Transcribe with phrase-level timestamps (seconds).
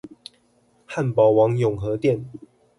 [0.89, 2.25] 漢堡王永和店